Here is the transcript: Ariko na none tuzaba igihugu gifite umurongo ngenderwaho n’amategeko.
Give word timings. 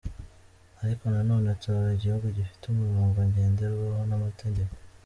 Ariko 0.83 1.03
na 1.13 1.21
none 1.29 1.47
tuzaba 1.61 1.89
igihugu 1.97 2.25
gifite 2.37 2.63
umurongo 2.67 3.17
ngenderwaho 3.29 4.01
n’amategeko. 4.09 4.73